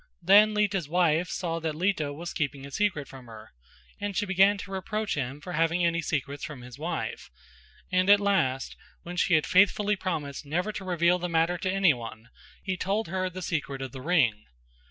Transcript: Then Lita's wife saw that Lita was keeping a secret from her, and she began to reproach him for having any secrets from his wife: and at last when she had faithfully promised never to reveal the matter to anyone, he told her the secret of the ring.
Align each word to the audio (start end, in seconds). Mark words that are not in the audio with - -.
Then 0.23 0.55
Lita's 0.55 0.89
wife 0.89 1.29
saw 1.29 1.59
that 1.59 1.75
Lita 1.75 2.11
was 2.11 2.33
keeping 2.33 2.65
a 2.65 2.71
secret 2.71 3.07
from 3.07 3.27
her, 3.27 3.51
and 3.99 4.17
she 4.17 4.25
began 4.25 4.57
to 4.57 4.71
reproach 4.71 5.13
him 5.13 5.39
for 5.39 5.51
having 5.53 5.85
any 5.85 6.01
secrets 6.01 6.43
from 6.43 6.63
his 6.63 6.79
wife: 6.79 7.29
and 7.91 8.09
at 8.09 8.19
last 8.19 8.75
when 9.03 9.15
she 9.15 9.35
had 9.35 9.45
faithfully 9.45 9.95
promised 9.95 10.43
never 10.43 10.71
to 10.71 10.83
reveal 10.83 11.19
the 11.19 11.29
matter 11.29 11.59
to 11.59 11.71
anyone, 11.71 12.29
he 12.63 12.75
told 12.75 13.09
her 13.09 13.29
the 13.29 13.43
secret 13.43 13.79
of 13.79 13.91
the 13.91 14.01
ring. 14.01 14.45